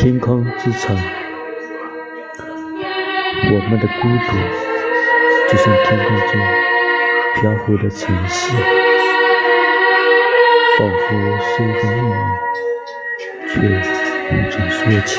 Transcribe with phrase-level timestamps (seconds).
[0.00, 0.96] 天空之城，
[3.50, 4.30] 我们的孤独
[5.48, 6.32] 就像天空中
[7.34, 8.52] 漂浮的城市，
[10.78, 11.04] 仿佛
[11.42, 12.14] 是一个秘密，
[13.48, 13.58] 却
[14.30, 15.10] 无从说起。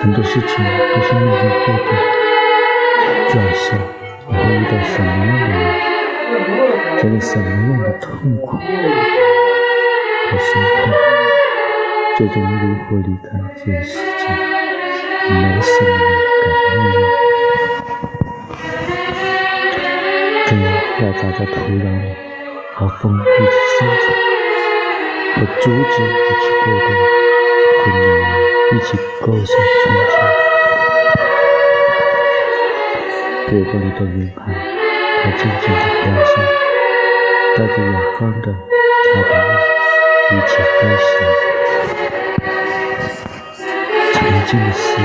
[0.00, 0.48] 很多事情
[0.88, 1.88] 都是命中注定，
[3.28, 3.66] 就好像
[4.26, 5.60] 你会遇到什么样的人，
[6.96, 8.58] 经历什么样的痛苦。
[10.28, 10.90] 和心痛，
[12.16, 14.00] 最终如何离开这个世界，
[15.28, 16.08] 没什么能
[16.40, 16.80] 改变。
[20.46, 20.50] 根
[21.02, 22.16] 要长在土壤里，
[22.74, 24.04] 和风一起生长；
[25.34, 26.88] 和竹子一起过冬，
[27.84, 28.32] 和鸟儿
[28.72, 28.88] 一起
[29.20, 30.14] 构成春天。
[33.52, 34.40] 月光里的云海，
[35.22, 36.32] 它静静地飘向，
[37.56, 38.44] 带着远方的
[39.12, 39.50] 他的雾。
[40.28, 41.04] 一起飞翔。
[44.46, 45.02] 静的世界，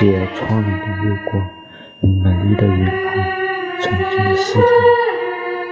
[0.00, 1.48] 只有窗帘的月光，
[2.00, 2.92] 美丽的云海。
[3.80, 4.60] 曾经的世界，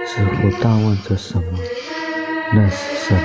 [0.05, 1.43] 似乎淡忘着什么？
[2.53, 3.19] 那是什么？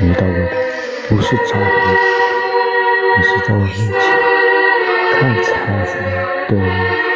[0.00, 0.48] 遇到我的
[1.08, 1.64] 不是彩虹，
[3.16, 3.92] 而是在我面前
[5.18, 5.20] 看
[5.84, 5.92] 彩
[6.46, 7.07] 虹的。